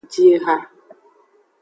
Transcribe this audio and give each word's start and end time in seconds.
Ji 0.11 0.23
eha. 0.35 0.55